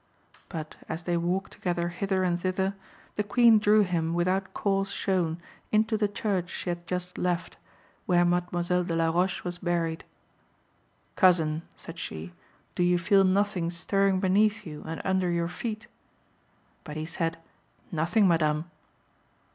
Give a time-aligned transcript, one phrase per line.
[0.49, 2.73] But, as they walked together hither and thither,
[3.17, 5.39] the Queen drew him, without cause shown,
[5.71, 7.57] into the church she had just left,
[8.07, 10.03] where Mademoiselle de la Roche was buried.
[11.15, 12.33] "Cousin," said she,
[12.73, 15.85] "do you feel nothing stirring beneath you and under your feet?"
[16.83, 17.37] But he said,
[17.91, 18.65] "Nothing, Madame."